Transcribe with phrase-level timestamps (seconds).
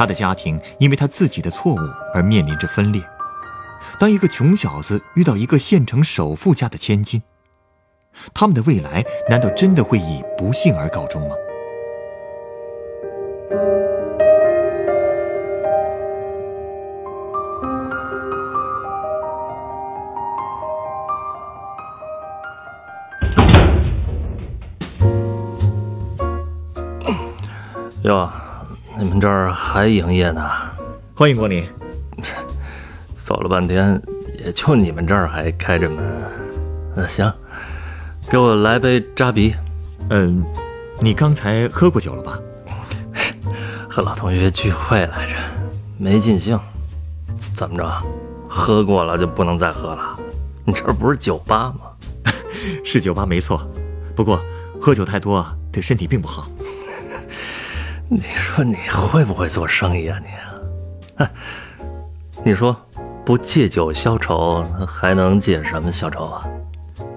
[0.00, 1.78] 他的家庭因为他自己的错误
[2.14, 3.02] 而面临着分裂。
[3.98, 7.20] 当一个穷小子遇到一个县城首富家的千金，
[8.32, 11.36] 他们的未来难道真的会以不幸而告终吗？
[29.20, 30.50] 们这儿还营业呢？
[31.14, 31.62] 欢迎光临。
[33.12, 34.00] 走了半天，
[34.42, 35.98] 也就你们这儿还开着门。
[36.96, 37.30] 那行，
[38.30, 39.54] 给我来杯扎啤。
[40.08, 40.42] 嗯，
[41.00, 42.38] 你刚才喝过酒了吧？
[43.90, 45.34] 和老同学聚会来着，
[45.98, 46.58] 没尽兴。
[47.54, 48.02] 怎么着？
[48.48, 50.18] 喝过了就不能再喝了？
[50.64, 52.32] 你这不是酒吧吗？
[52.82, 53.60] 是酒吧没错，
[54.16, 54.40] 不过
[54.80, 56.48] 喝酒太多对身体并不好。
[58.12, 61.30] 你说你会不会做生意啊你啊？
[62.44, 62.76] 你说
[63.24, 66.44] 不借酒消愁，还能借什么消愁啊？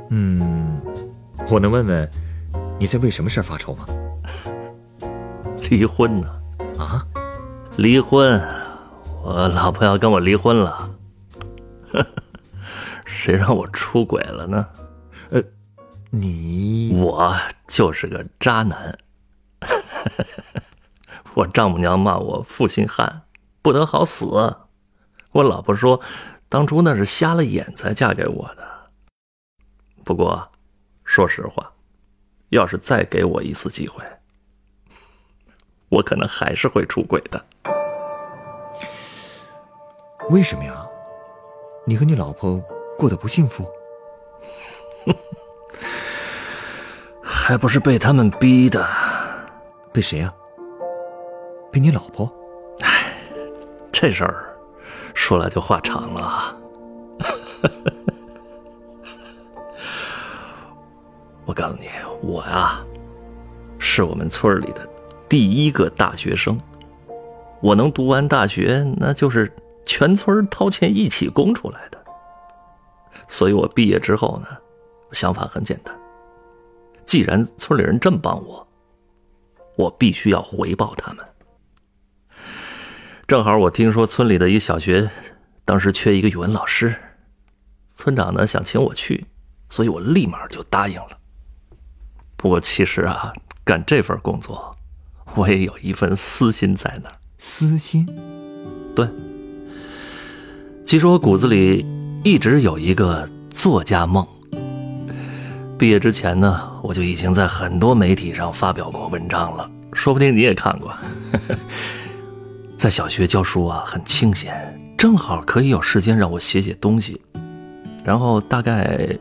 [0.10, 0.80] 嗯，
[1.50, 2.08] 我能问问
[2.80, 3.88] 你在为什么事儿发愁吗？
[5.72, 6.30] 离婚呢？
[6.78, 7.04] 啊？
[7.76, 8.40] 离婚？
[9.24, 10.92] 我老婆要跟我离婚了。
[13.04, 14.68] 谁让我出轨了呢？
[15.32, 15.42] 呃，
[16.12, 18.96] 你我就是个渣男。
[21.36, 23.24] 我丈母娘骂我负心汉，
[23.62, 24.26] 不得好死。
[25.32, 26.00] 我老婆说，
[26.48, 28.92] 当初那是瞎了眼才嫁给我的。
[30.04, 30.52] 不过，
[31.04, 31.74] 说实话，
[32.50, 34.04] 要是再给我一次机会，
[35.90, 37.44] 我可能还是会出轨的。
[40.30, 40.86] 为什么呀？
[41.86, 42.62] 你和你老婆
[42.98, 43.68] 过得不幸福？
[47.22, 48.88] 还不是被他们逼的。
[49.92, 50.34] 被谁呀？
[51.74, 52.32] 被你老婆？
[52.82, 53.16] 哎，
[53.92, 54.56] 这事儿
[55.16, 56.56] 说来就话长了。
[61.46, 61.90] 我告诉你，
[62.22, 62.80] 我呀，
[63.80, 64.88] 是我们村里的
[65.28, 66.62] 第一个大学生。
[67.60, 69.52] 我能读完大学，那就是
[69.84, 71.98] 全村掏钱一起供出来的。
[73.28, 74.48] 所以我毕业之后呢，
[75.12, 76.00] 想法很简单：
[77.04, 78.68] 既然村里人这么帮我，
[79.76, 81.26] 我必须要回报他们。
[83.26, 85.10] 正好我听说村里的一小学，
[85.64, 86.94] 当时缺一个语文老师，
[87.96, 89.26] 村长呢想请我去，
[89.70, 91.18] 所以我立马就答应了。
[92.36, 93.32] 不过其实啊，
[93.64, 94.76] 干这份工作，
[95.36, 97.16] 我也有一份私心在那儿。
[97.38, 98.06] 私心？
[98.94, 99.08] 对。
[100.86, 101.86] 其实我骨子里
[102.26, 104.28] 一直有一个作家梦。
[105.80, 110.94] 毕业之前呢，我就已经在很多媒体上发表过文章了，说不定你也看过。
[112.76, 117.22] 在小学教书啊，很清闲，正好可以有时间让我写写东西。
[118.04, 119.18] 然后大概，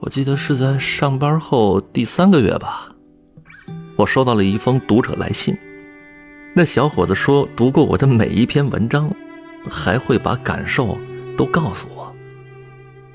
[0.00, 2.90] 我记得是在上班后第三个月吧，
[3.96, 5.56] 我收到了一封读者来信。
[6.54, 9.08] 那小伙子说读过我的每一篇文章，
[9.70, 10.98] 还会把感受
[11.36, 12.12] 都告诉我。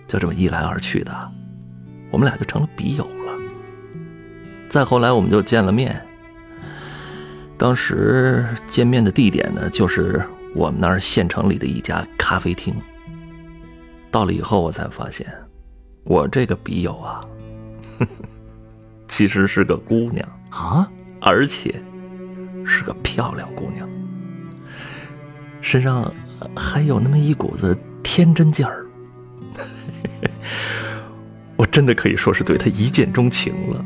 [0.08, 1.32] 就这么一来二去的，
[2.12, 3.34] 我们俩就成了笔友了。
[4.70, 6.02] 再后来，我们就见了面。
[7.62, 10.20] 当时见面的地点呢，就是
[10.56, 12.74] 我们那儿县城里的一家咖啡厅。
[14.10, 15.28] 到了以后，我才发现，
[16.04, 17.22] 我这个笔友啊，
[19.08, 20.92] 其实是个姑娘啊，
[21.22, 21.80] 而且
[22.66, 23.88] 是个漂亮姑娘，
[25.62, 26.12] 身上
[26.56, 28.84] 还有那么一股子天真劲儿。
[31.56, 33.86] 我真的可以说是对她一见钟情了。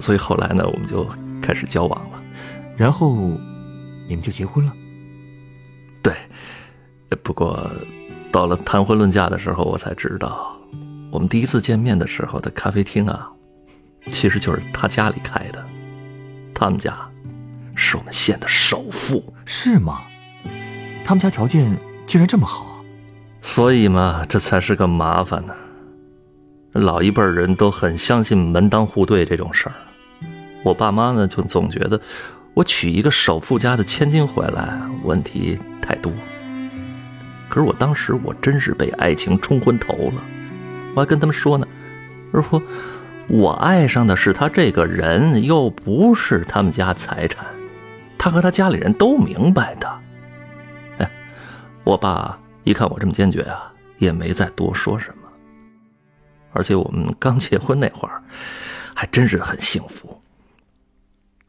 [0.00, 1.08] 所以后来呢，我们就
[1.40, 2.13] 开始交往了。
[2.76, 3.14] 然后，
[4.08, 4.72] 你们就结婚了。
[6.02, 6.12] 对，
[7.22, 7.70] 不过
[8.32, 10.58] 到了谈婚论嫁的时候，我才知道，
[11.10, 13.30] 我们第一次见面的时候的咖啡厅啊，
[14.10, 15.64] 其实就是他家里开的。
[16.52, 16.94] 他们家
[17.74, 20.02] 是我们县的首富，是吗？
[21.04, 22.84] 他们家条件竟然这么好，
[23.40, 25.54] 所以嘛，这才是个麻烦呢。
[26.72, 29.74] 老一辈人都很相信门当户对这种事儿，
[30.64, 32.00] 我爸妈呢就总觉得。
[32.54, 36.12] 我娶一个首富家的千金回来，问题太多。
[37.48, 40.22] 可是我当时我真是被爱情冲昏头了，
[40.94, 41.66] 我还跟他们说呢，
[42.30, 42.62] 我说
[43.26, 47.44] 我爱上的是他这个人，又不是他们家财产，
[48.16, 50.00] 他和他家里人都明白的。
[50.98, 51.10] 哎，
[51.82, 55.28] 我爸一看我这么坚决啊，也没再多说什么。
[56.52, 58.22] 而且我们刚结婚那会儿，
[58.94, 60.20] 还真是很幸福。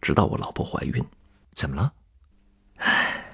[0.05, 1.03] 直到我老婆怀孕，
[1.51, 1.91] 怎么了？
[2.75, 3.25] 唉，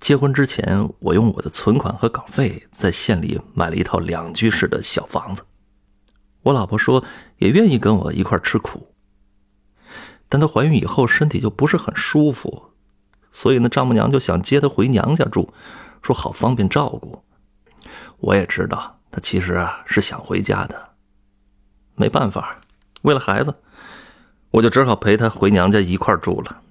[0.00, 5.42] 结婚之前，我用我的存款和稿费在县里买了一套两居室的小房子。
[6.44, 7.04] 我老婆说
[7.36, 8.94] 也愿意跟我一块吃苦，
[10.30, 12.70] 但她怀孕以后身体就不是很舒服，
[13.30, 15.52] 所以呢，丈母娘就想接她回娘家住，
[16.00, 17.22] 说好方便照顾。
[18.16, 20.94] 我也知道她其实啊是想回家的，
[21.96, 22.60] 没办法，
[23.02, 23.54] 为了孩子。
[24.54, 26.62] 我就只好陪她回娘家一块住了。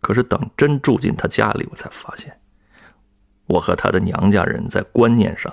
[0.00, 2.32] 可是等真住进她家里，我才发现，
[3.48, 5.52] 我和她的娘家人在观念上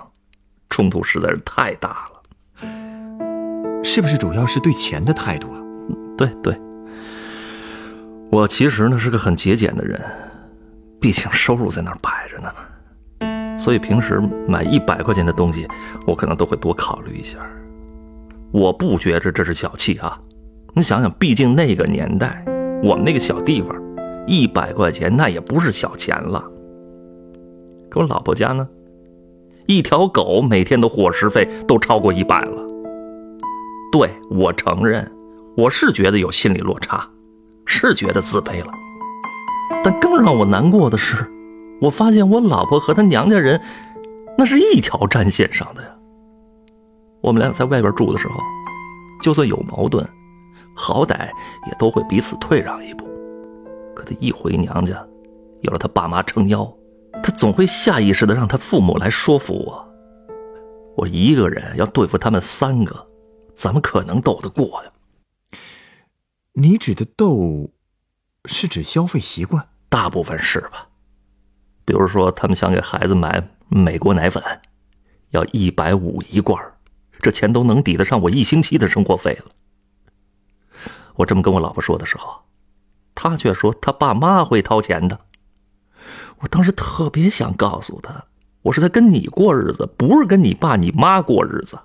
[0.69, 2.21] 冲突实在是太大了。
[3.83, 5.59] 是不是主要是对钱的态度啊？
[6.15, 6.55] 对对，
[8.29, 9.99] 我其实呢是个很节俭的人，
[11.01, 15.67] 毕竟收入在那儿摆着呢，所以平时买一百块钱的东西，
[16.05, 17.39] 我可能都会多考虑一下。
[18.51, 20.19] 我不觉着这是小气啊。
[20.77, 22.45] 你想想，毕竟那个年代，
[22.83, 23.75] 我们那个小地方，
[24.27, 26.39] 一百块钱那也不是小钱了。
[27.89, 28.69] 可我老婆家呢，
[29.65, 32.63] 一条狗每天的伙食费都超过一百了。
[33.91, 35.11] 对我承认，
[35.55, 37.09] 我是觉得有心理落差，
[37.65, 38.71] 是觉得自卑了。
[39.83, 41.27] 但更让我难过的是，
[41.81, 43.59] 我发现我老婆和她娘家人，
[44.37, 45.89] 那是一条战线上的呀。
[47.21, 48.35] 我们俩在外边住的时候，
[49.19, 50.07] 就算有矛盾。
[50.77, 51.27] 好歹
[51.65, 53.07] 也都会彼此退让一步，
[53.95, 55.03] 可他一回娘家，
[55.61, 56.71] 有了他爸妈撑腰，
[57.23, 59.83] 他总会下意识的让他父母来说服我。
[60.95, 63.07] 我一个人要对付他们三个，
[63.55, 64.91] 怎么可能斗得过呀？
[66.53, 67.71] 你指的斗，
[68.45, 69.67] 是指消费习惯？
[69.89, 70.89] 大部分是吧？
[71.85, 74.43] 比如说，他们想给孩子买美国奶粉，
[75.31, 76.61] 要一百五一罐，
[77.19, 79.45] 这钱都能抵得上我一星期的生活费了。
[81.17, 82.43] 我这么跟我老婆说的时候，
[83.13, 85.19] 她却说她爸妈会掏钱的。
[86.39, 88.25] 我当时特别想告诉她，
[88.61, 91.79] 我是在跟你过日子，不是跟你爸你妈过日子。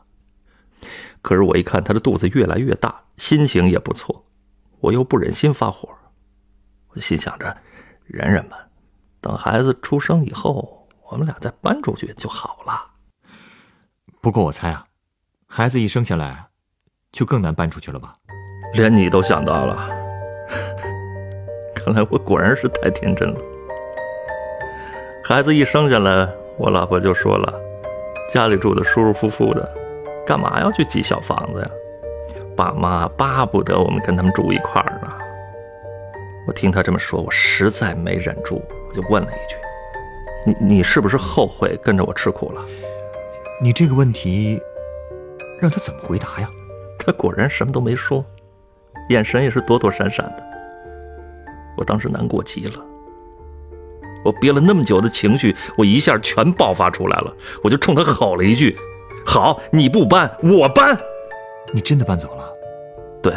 [1.23, 4.25] 可是我一看她的肚子越来越大，心情也不错，
[4.81, 5.89] 我又不忍心发火，
[6.89, 7.57] 我心想着
[8.05, 8.59] 忍忍吧，
[9.21, 12.91] 等孩子出生以后，我们俩再搬出去就好了。
[14.21, 14.87] 不过我猜啊，
[15.47, 16.49] 孩子一生下来，
[17.11, 18.15] 就更难搬出去了吧？
[18.75, 19.89] 连你都想到了，
[21.75, 23.41] 看来我果然是太天真了。
[25.25, 27.55] 孩子一生下来，我老婆就说了
[28.33, 29.69] ：“家里住的舒舒服服的，
[30.27, 31.71] 干嘛要去挤小房子呀？”
[32.57, 35.09] 爸妈巴不得我们跟他们住一块儿呢。
[36.47, 39.57] 我听他这么说，我实在没忍住，我就问了一句
[40.61, 42.61] ：“你你是不是后悔跟着我吃苦了？”
[43.63, 44.61] 你这个问题
[45.61, 46.49] 让他怎么回答呀？
[46.99, 48.25] 他果然什么都没说。
[49.09, 50.45] 眼神也是躲躲闪闪的，
[51.77, 52.75] 我当时难过极了。
[54.25, 57.35] 我憋了那么久的情绪，我一下全爆发出来了。
[57.65, 58.79] 我就冲他吼了一句
[59.27, 60.97] ：“好，你不搬，我搬。”
[61.75, 62.53] 你真的搬走了？
[63.21, 63.33] 对，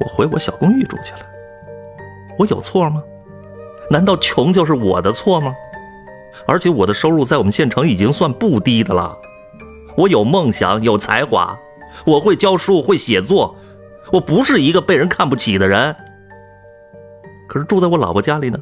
[0.00, 1.20] 我回我小公寓住去了。
[2.36, 3.02] 我有错吗？
[3.90, 5.54] 难道穷就是我的错吗？
[6.46, 9.16] 而且我的收入在我们县城已经算不低的了。
[9.96, 11.58] 我有梦想，有才华，
[12.04, 13.56] 我会教书，会写作。
[14.12, 15.94] 我不是一个被人看不起的人，
[17.48, 18.58] 可是住在我老婆家里呢，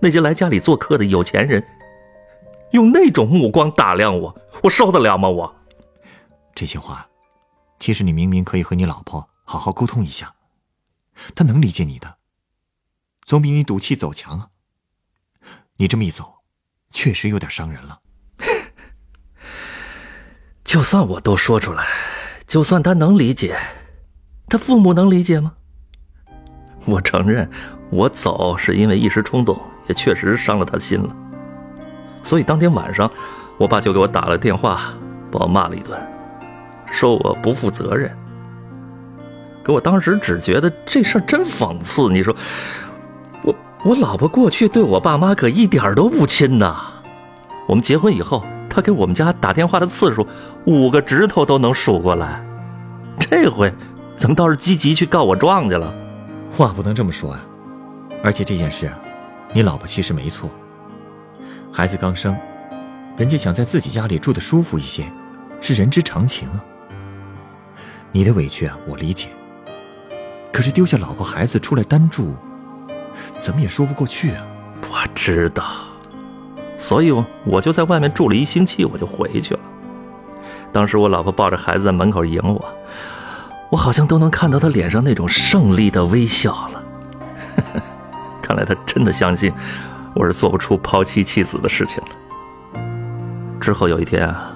[0.00, 1.64] 那些来家里做客的有钱人，
[2.72, 5.28] 用那种目光打量我，我受得了吗？
[5.28, 5.54] 我
[6.54, 7.08] 这些话，
[7.78, 10.34] 其实你明明可以和你老婆好好沟通一下，
[11.34, 12.16] 她能理解你的，
[13.24, 14.48] 总比你赌气走强啊。
[15.76, 16.34] 你这么一走，
[16.90, 18.00] 确实有点伤人了。
[20.62, 21.86] 就算我都说出来，
[22.46, 23.58] 就算他能理解。
[24.50, 25.52] 他父母能理解吗？
[26.86, 27.48] 我承认，
[27.90, 31.14] 我走是因为一时冲动，也确实伤了他心了。
[32.24, 33.08] 所以当天晚上，
[33.58, 34.92] 我爸就给我打了电话，
[35.30, 35.96] 把我骂了一顿，
[36.90, 38.10] 说我不负责任。
[39.62, 42.10] 可我当时只觉得这事儿真讽刺。
[42.10, 42.34] 你说，
[43.44, 43.54] 我
[43.84, 46.76] 我老婆过去对我爸妈可一点都不亲呐。
[47.68, 50.26] 我们结婚以后，他给我们家打电话的次数，
[50.64, 52.44] 五个指头都能数过来。
[53.18, 53.72] 这回。
[54.20, 55.90] 怎么倒是积极去告我状去了？
[56.52, 57.40] 话不能这么说啊！
[58.22, 58.92] 而且这件事，
[59.54, 60.50] 你老婆其实没错。
[61.72, 62.36] 孩子刚生，
[63.16, 65.10] 人家想在自己家里住的舒服一些，
[65.62, 66.62] 是人之常情啊。
[68.12, 69.30] 你的委屈啊，我理解。
[70.52, 72.34] 可是丢下老婆孩子出来单住，
[73.38, 74.46] 怎么也说不过去啊。
[74.82, 75.64] 我知道，
[76.76, 77.10] 所以
[77.46, 79.60] 我就在外面住了一星期，我就回去了。
[80.70, 82.62] 当时我老婆抱着孩子在门口迎我。
[83.70, 86.82] 我好像都能看到他脸上那种胜利的微笑了。
[88.42, 89.52] 看来他真的相信
[90.14, 92.80] 我是做不出抛妻弃子的事情了。
[93.60, 94.52] 之后有一天啊，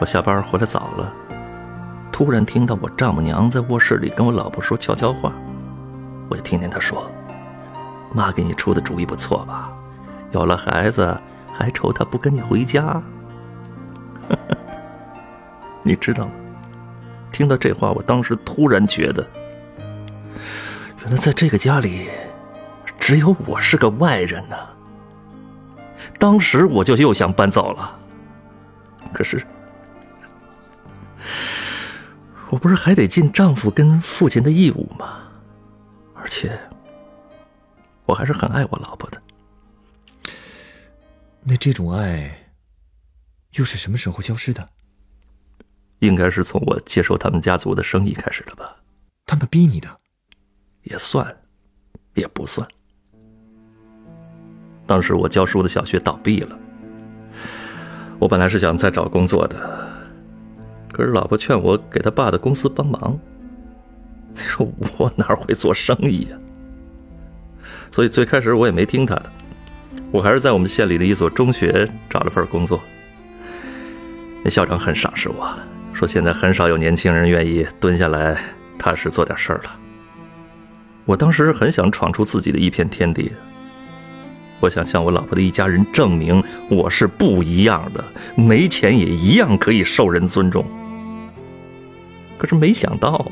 [0.00, 1.12] 我下班回来早了，
[2.10, 5.32] 突然听到我丈母娘在卧室里跟我老婆说悄悄话，
[6.30, 7.10] 我就听见她说
[8.14, 9.70] ：“妈给你出的主意不错吧？
[10.32, 11.14] 有了孩子
[11.52, 13.02] 还愁他不跟你回家？”
[15.84, 16.32] 你知道吗？
[17.36, 19.28] 听到这话，我当时突然觉得，
[21.02, 22.08] 原来在这个家里，
[22.98, 24.56] 只有我是个外人呢。
[26.18, 27.94] 当时我就又想搬走了，
[29.12, 29.46] 可是，
[32.48, 35.18] 我不是还得尽丈夫跟父亲的义务吗？
[36.14, 36.58] 而且，
[38.06, 39.20] 我还是很爱我老婆的。
[41.42, 42.48] 那这种爱，
[43.56, 44.66] 又是什么时候消失的？
[46.00, 48.76] 应该是从我接手他们家族的生意开始的吧？
[49.24, 49.88] 他们逼你的，
[50.82, 51.36] 也算，
[52.14, 52.66] 也不算。
[54.86, 56.56] 当时我教书的小学倒闭了，
[58.18, 59.88] 我本来是想再找工作的，
[60.92, 63.18] 可是老婆劝我给他爸的公司帮忙。
[64.32, 66.38] 你 说我哪会做生意呀？
[67.90, 69.32] 所以最开始我也没听他的，
[70.12, 72.80] 我还是在我们县里的一所中学找了份工作。
[74.44, 75.58] 那校长很赏识我。
[75.96, 78.38] 说现在很少有年轻人愿意蹲下来
[78.78, 79.74] 踏实做点事儿了。
[81.06, 83.32] 我当时很想闯出自己的一片天地，
[84.60, 88.04] 我想向我老婆的一家人证明我是不一样的，
[88.36, 90.66] 没钱也一样可以受人尊重。
[92.36, 93.26] 可是没想到，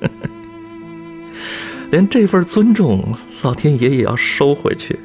[1.90, 5.00] 连这份尊重，老天爷也要收回去。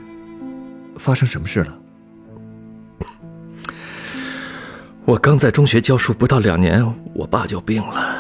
[0.97, 1.80] 发生什么事了？
[5.11, 6.81] 我刚在中学教书不到两年，
[7.13, 8.15] 我爸就病了，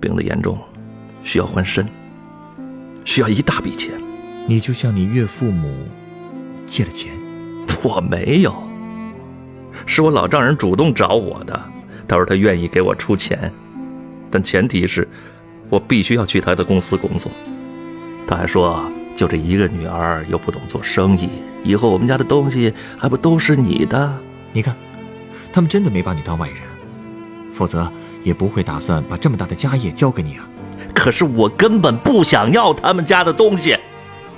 [0.00, 0.56] 病得严重，
[1.24, 1.84] 需要换肾，
[3.04, 3.90] 需要一大笔钱。
[4.46, 5.68] 你就向你岳父母
[6.64, 7.10] 借了钱？
[7.82, 8.54] 我没有，
[9.84, 11.60] 是我老丈人主动找我的。
[12.06, 13.52] 他说他愿意给我出钱，
[14.30, 15.08] 但前提是，
[15.68, 17.32] 我必须要去他的公司工作。
[18.28, 24.16] 他还说，就这一个女儿又不懂做生意，以后我们家的东西还不都是你的？
[24.52, 24.72] 你看。
[25.56, 26.58] 他们真的没把你当外人，
[27.50, 27.90] 否则
[28.22, 30.46] 也不会打算把这么大的家业交给你啊。
[30.94, 33.78] 可是我根本不想要他们家的东西，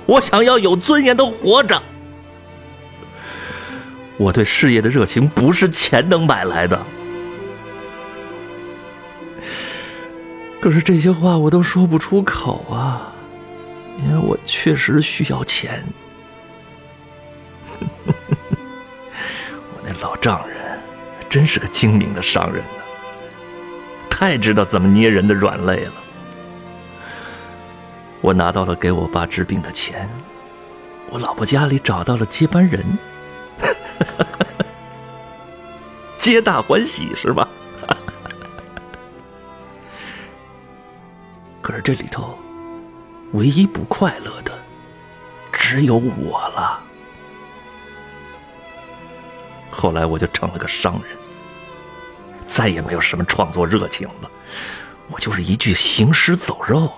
[0.05, 1.83] 我想要有尊严的活着。
[4.15, 6.81] 我对事业的热情不是钱能买来的。
[10.61, 13.11] 可是这些话我都说不出口啊，
[14.05, 15.83] 因为我确实需要钱。
[18.07, 20.58] 我那老丈人。
[21.29, 22.83] 真是个精明的商人呢，
[24.09, 25.93] 太知道怎么捏人的软肋了。
[28.21, 30.09] 我拿到了给我爸治病的钱，
[31.09, 32.83] 我老婆家里找到了接班人，
[36.17, 37.47] 皆大欢喜是吧？
[41.61, 42.37] 可是这里头，
[43.33, 44.51] 唯一不快乐的，
[45.51, 46.81] 只有我了。
[49.69, 51.17] 后来我就成了个商人。
[52.49, 54.31] 再也没有什么创作热情了，
[55.07, 56.91] 我就是一具行尸走肉。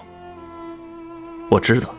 [1.50, 1.94] 我知道，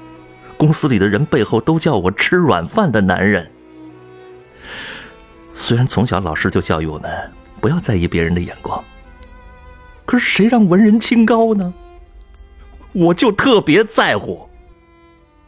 [0.56, 3.52] 公司里的人背后都叫我吃软饭的男人。
[5.52, 7.30] 虽然从小老师就教育我们
[7.60, 8.82] 不要在意别人的眼光，
[10.06, 11.74] 可是谁让文人清高呢？
[12.92, 14.48] 我就特别在乎。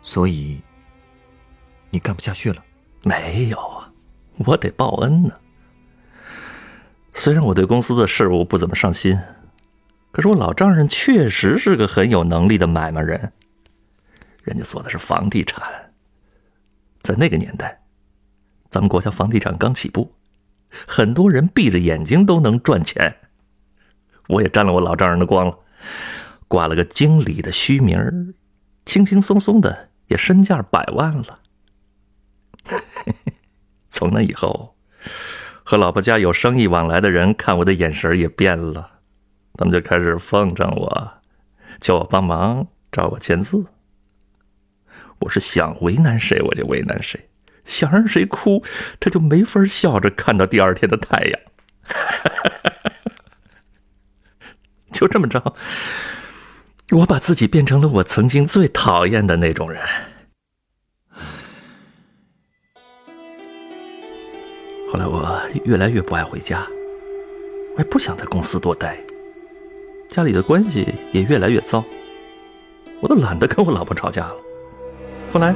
[0.02, 0.60] 所以，
[1.88, 2.62] 你干不下去了？
[3.02, 3.90] 没有啊，
[4.44, 5.32] 我得报恩呢。
[7.16, 9.18] 虽然我对公司的事务不怎么上心，
[10.10, 13.32] 可是我老丈人确实是个很有能力的买卖人。
[14.42, 15.62] 人家做的是房地产，
[17.02, 17.80] 在那个年代，
[18.68, 20.12] 咱们国家房地产刚起步，
[20.86, 23.16] 很多人闭着眼睛都能赚钱。
[24.28, 25.58] 我也沾了我老丈人的光了，
[26.48, 28.12] 挂了个经理的虚名儿
[28.84, 31.38] 轻轻松松的也身价百万了。
[33.88, 34.73] 从那以后。
[35.64, 39.00] 和老婆家有生意往来的人看我的眼神也变了，
[39.54, 41.14] 他们就开始奉承我，
[41.80, 43.64] 叫我帮忙找我签字。
[45.20, 47.30] 我是想为难谁我就为难谁，
[47.64, 48.62] 想让谁哭
[49.00, 51.40] 他就没法笑着看到第二天的太阳。
[54.92, 55.56] 就这么着，
[56.90, 59.82] 我把自己变成了我曾经最讨厌的那种人。
[64.94, 66.64] 后来我越来越不爱回家，
[67.74, 68.96] 我也不想在公司多待，
[70.08, 71.84] 家里的关系也越来越糟，
[73.00, 74.36] 我都懒得跟我老婆吵架了。
[75.32, 75.52] 后来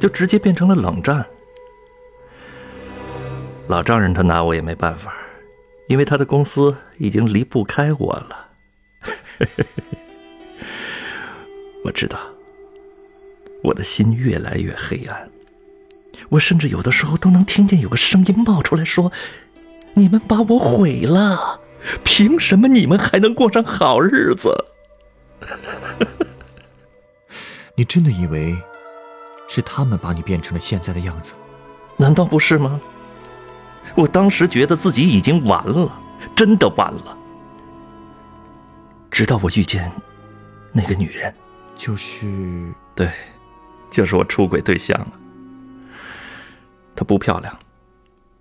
[0.00, 1.24] 就直接变成了冷战。
[3.68, 5.14] 老丈人他拿我也没办法，
[5.86, 8.48] 因为他的公司已经离不开我了。
[11.84, 12.18] 我知道，
[13.62, 15.30] 我的心越来越黑暗。
[16.30, 19.10] 我甚至有的时候都能听见有个声音冒出来说
[19.94, 21.60] ：“你们把我毁了，
[22.04, 24.52] 凭什么你们还能过上好日子？”
[27.74, 28.56] 你真的以为
[29.48, 31.32] 是他们把你变成了现在的样子？
[31.96, 32.80] 难道不是吗？
[33.96, 36.00] 我当时觉得自己已经完了，
[36.36, 37.16] 真的完了。
[39.10, 39.90] 直到我遇见
[40.72, 41.34] 那个女人，
[41.76, 43.10] 就是对，
[43.90, 45.12] 就是我出轨对象了。
[47.00, 47.58] 她不漂亮，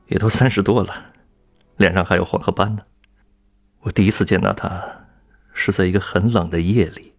[0.08, 1.14] 也都三十多了，
[1.78, 2.84] 脸上还有黄褐斑呢。
[3.80, 4.86] 我第一次见到她，
[5.54, 7.14] 是在一个很冷的夜里。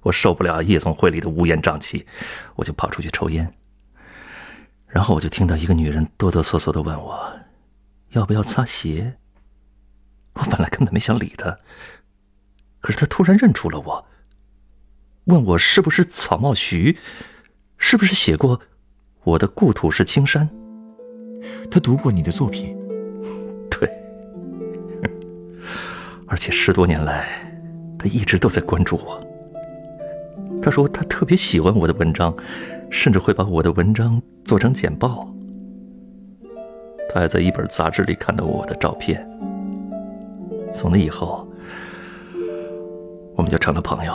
[0.00, 2.06] 我受不了夜总会里的乌烟瘴气，
[2.54, 3.54] 我就跑出去抽烟。
[4.86, 7.40] 然后我就听到一个女人哆哆嗦嗦的问我，
[8.12, 9.18] 要不要擦鞋。
[10.32, 11.58] 我本来根本没想理她。
[12.80, 14.06] 可是他突然认出了我，
[15.24, 16.98] 问我是不是草帽徐，
[17.76, 18.62] 是不是写过
[19.24, 20.48] “我的故土是青山”。
[21.70, 22.76] 他读过你的作品，
[23.70, 23.90] 对，
[26.26, 27.26] 而且十多年来，
[27.98, 29.20] 他一直都在关注我。
[30.62, 32.34] 他说他特别喜欢我的文章，
[32.90, 35.28] 甚至会把我的文章做成简报。
[37.12, 39.28] 他还在一本杂志里看到我的照片。
[40.72, 41.46] 从那以后。
[43.34, 44.12] 我们就成了朋友，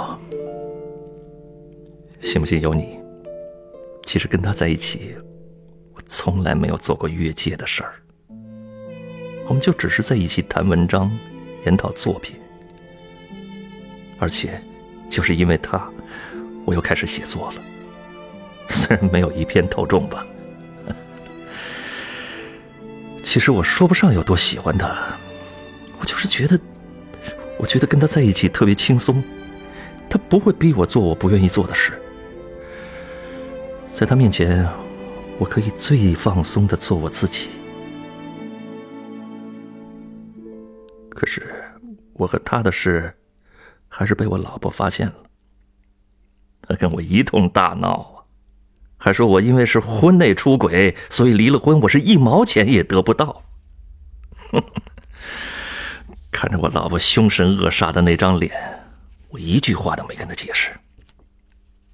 [2.22, 3.00] 信不信由你。
[4.08, 5.14] 其实跟他在一起，
[5.94, 7.96] 我从来没有做过越界的事儿。
[9.50, 11.12] 我们就只是在一起谈文章、
[11.66, 12.38] 研讨作品，
[14.18, 14.62] 而且
[15.10, 15.92] 就是因为他，
[16.64, 17.62] 我又开始写作了。
[18.70, 20.26] 虽然没有一篇投中吧。
[23.22, 25.18] 其实我说不上有多喜欢他，
[26.00, 26.58] 我就是觉得。
[27.60, 29.22] 我觉得跟他在一起特别轻松，
[30.10, 32.02] 他不会逼我做我不愿意做的事，
[33.98, 34.64] 在他面前，
[35.40, 37.50] 我可以最放松的做我自己。
[41.10, 41.52] 可是，
[42.14, 43.12] 我和他的事，
[43.88, 45.16] 还是被我老婆发现了。
[46.62, 48.22] 他跟我一通大闹啊，
[48.98, 53.42] 还说我因为是婚内出轨，所以离了婚，我是一毛钱也得不到。
[56.30, 58.54] 看着我老婆凶神恶煞的那张脸，
[59.30, 60.70] 我一句话都没跟她解释。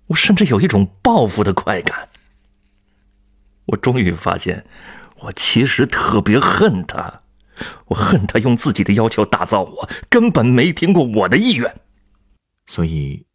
[0.08, 2.10] 我甚至有一种报复的快感。
[3.68, 4.66] 我终于发现，
[5.20, 7.22] 我其实特别恨他，
[7.86, 11.74] 我恨他用自己的要求打造我，根本没听过我的意愿。
[12.66, 13.26] 所以，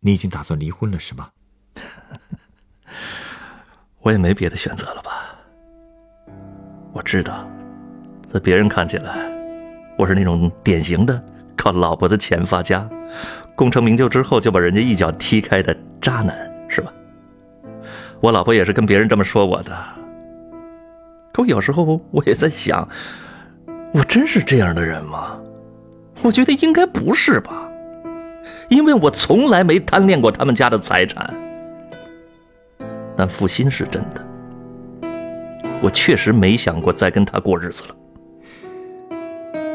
[0.00, 1.32] 你已经打算离婚了，是吧？
[4.00, 5.34] 我也没别的选择了吧。
[6.92, 7.48] 我知道，
[8.30, 9.32] 在别人看起来。
[9.98, 11.22] 我是那种典型的
[11.56, 12.88] 靠老婆的钱发家，
[13.54, 16.34] 功成名就之后就把人家一脚踢开的渣男，
[16.68, 16.92] 是吧？
[18.20, 19.76] 我老婆也是跟别人这么说我的。
[21.32, 22.88] 可我有时候我也在想，
[23.92, 25.38] 我真是这样的人吗？
[26.22, 27.68] 我觉得应该不是吧，
[28.68, 31.34] 因为我从来没贪恋过他们家的财产。
[33.16, 34.24] 但负心是真的，
[35.82, 37.96] 我确实没想过再跟他过日子了。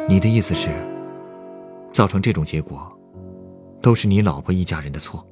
[0.07, 0.69] 你的意思是，
[1.97, 2.95] 造成这种结果，
[3.81, 5.25] 都是你老婆一家人的错，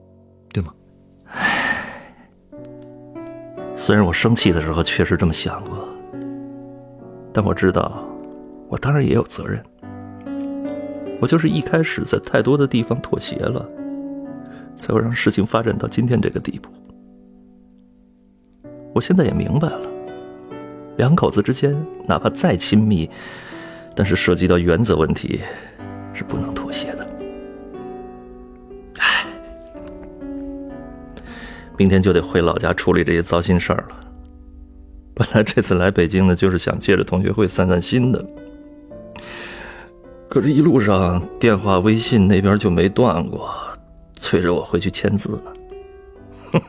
[0.51, 0.73] 对吗？
[1.25, 2.27] 唉，
[3.75, 5.87] 虽然我生气的时候确实这么想过，
[7.31, 8.03] 但我知道，
[8.67, 9.63] 我当然也有责任。
[11.21, 13.63] 我就是一开始在太多的地方妥协了，
[14.75, 16.71] 才会让事情发展到今天这个地步。
[18.91, 19.87] 我现在也明白了，
[20.97, 23.07] 两口子之间哪怕再亲密。
[23.95, 25.39] 但是涉及到原则问题，
[26.15, 27.07] 是不能妥协的。
[28.99, 29.25] 唉，
[31.77, 33.97] 明天就得回老家处理这些糟心事儿了。
[35.13, 38.25] 本来这次来北京呢，就是想借着同学会散散心的。
[40.29, 43.53] 可这一路上电话、微信那边就没断过，
[44.15, 45.53] 催着我回去签字呢。
[46.53, 46.61] 哼，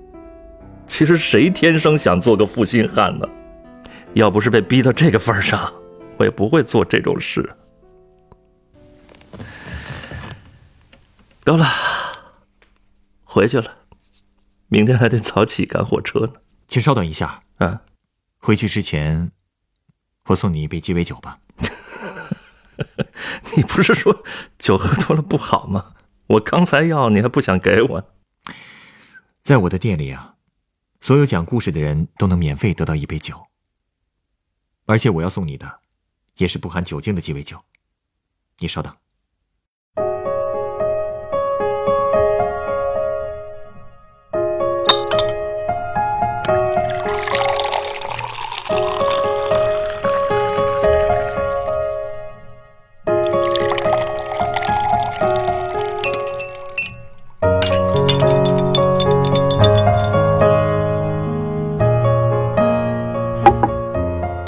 [0.86, 3.28] 其实谁天生想做个负心汉呢？
[4.14, 5.70] 要不是被逼到这个份上，
[6.16, 7.46] 我也不会做这种事。
[11.48, 11.66] 够了，
[13.24, 13.86] 回去了，
[14.66, 16.34] 明天还得早起赶火车呢。
[16.66, 17.84] 请稍等一下啊，
[18.36, 19.32] 回去之前，
[20.26, 21.40] 我送你一杯鸡尾酒吧。
[23.56, 24.22] 你不是说
[24.58, 25.94] 酒喝多了不好吗？
[26.26, 28.12] 我刚才要你还不想给我？
[29.40, 30.34] 在我的店里啊，
[31.00, 33.46] 所有讲故事的人都能免费得到一杯酒，
[34.84, 35.80] 而且我要送你的，
[36.36, 37.64] 也是不含酒精的鸡尾酒。
[38.58, 38.94] 你稍等。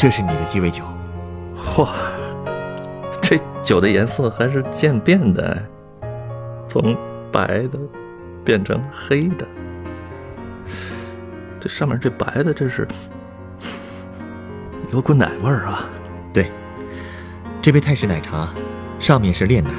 [0.00, 0.82] 这是你的鸡尾酒，
[1.54, 1.86] 嚯，
[3.20, 5.62] 这酒的颜色还是渐变的，
[6.66, 6.96] 从
[7.30, 7.78] 白的
[8.42, 9.46] 变成黑的。
[11.60, 12.88] 这上面这白的，这是
[14.90, 15.84] 有股奶味儿啊！
[16.32, 16.50] 对，
[17.60, 18.54] 这杯泰式奶茶
[18.98, 19.70] 上面是炼奶，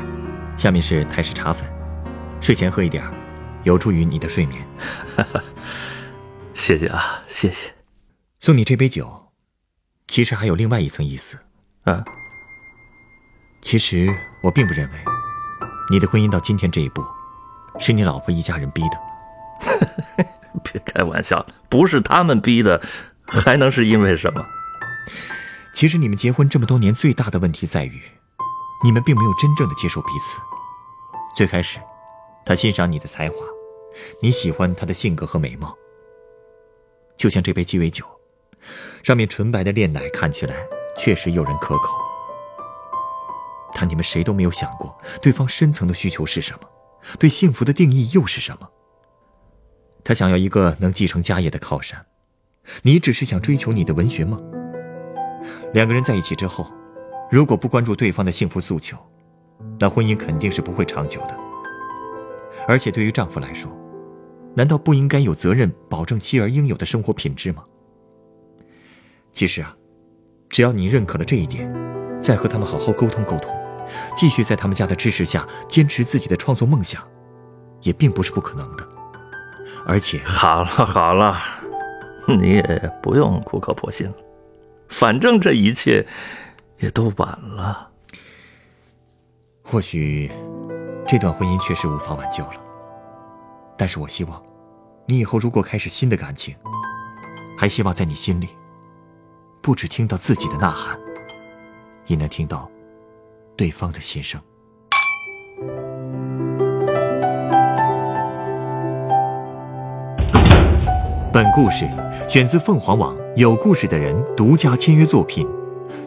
[0.55, 1.67] 下面是泰式茶粉，
[2.39, 3.03] 睡前喝一点，
[3.63, 4.61] 有助于你的睡眠。
[6.53, 7.71] 谢谢啊，谢谢。
[8.39, 9.20] 送你这杯酒。
[10.11, 11.37] 其实还有另外一层意思，
[11.85, 12.03] 啊。
[13.61, 14.97] 其实我并不认为，
[15.89, 17.01] 你的婚姻到今天这一步，
[17.79, 20.25] 是你老婆一家人逼的。
[20.65, 22.81] 别开玩笑了，不是他们逼的，
[23.25, 24.45] 还能是因为什么？
[25.73, 28.01] 其实你们结婚这么多年，最大的问题在于，
[28.83, 30.41] 你们并没有真正的接受彼此。
[31.33, 31.79] 最开始，
[32.45, 33.37] 他欣赏你的才华，
[34.21, 35.73] 你喜欢他的性格和美貌。
[37.15, 38.05] 就像这杯鸡尾酒。
[39.03, 40.55] 上面纯白的炼奶看起来
[40.97, 41.95] 确实诱人可口，
[43.73, 46.67] 但你们谁都没有想过对方深层的需求是什么，
[47.17, 48.69] 对幸福的定义又是什么？
[50.03, 52.05] 他想要一个能继承家业的靠山，
[52.83, 54.39] 你只是想追求你的文学梦。
[55.73, 56.71] 两个人在一起之后，
[57.31, 58.97] 如果不关注对方的幸福诉求，
[59.79, 61.37] 那婚姻肯定是不会长久的。
[62.67, 63.71] 而且对于丈夫来说，
[64.55, 67.63] 难道不应该有责任保证妻儿应有的生活品质吗？
[69.31, 69.75] 其实啊，
[70.49, 71.71] 只要你认可了这一点，
[72.19, 73.55] 再和他们好好沟通沟通，
[74.15, 77.01] 继续在他们家的支持下坚持自己的创作梦想，
[77.81, 78.87] 也并不是不可能的。
[79.87, 81.37] 而且，好了好了，
[82.27, 84.13] 你也不用苦口婆心了，
[84.89, 86.05] 反正这一切
[86.79, 87.89] 也都晚了。
[89.63, 90.29] 或许
[91.07, 92.53] 这段婚姻确实无法挽救了，
[93.77, 94.43] 但是我希望，
[95.07, 96.53] 你以后如果开始新的感情，
[97.57, 98.49] 还希望在你心里。
[99.61, 100.97] 不只听到自己的呐喊，
[102.07, 102.67] 也能听到
[103.55, 104.41] 对方的心声。
[111.31, 111.87] 本故事
[112.27, 115.47] 选自凤凰网有故事的人独家签约作品，《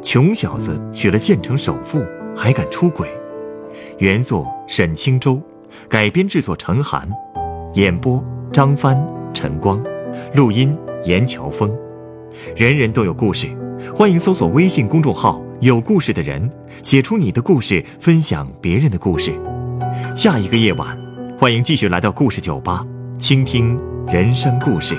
[0.03, 2.05] 穷小子娶了县城首富
[2.37, 3.09] 还敢出轨》，
[3.99, 5.41] 原作沈清舟，
[5.89, 7.09] 改编制作陈寒，
[7.75, 9.01] 演播张帆、
[9.33, 9.81] 陈光，
[10.35, 11.73] 录音严乔峰。
[12.57, 13.49] 人人都有故事，
[13.95, 16.51] 欢迎搜索微信公众号“有故事的人”，
[16.83, 19.33] 写出你的故事，分享别人的故事。
[20.15, 20.99] 下一个夜晚，
[21.39, 22.85] 欢迎继续来到故事酒吧，
[23.19, 24.97] 倾听人生故事。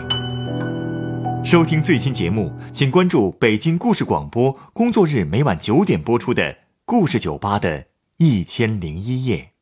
[1.43, 6.53] 收听最新节目，请关注北京故事广播，工作日每晚九点播出的
[6.85, 7.85] 《故事酒吧》的
[8.17, 9.54] 一千零一夜。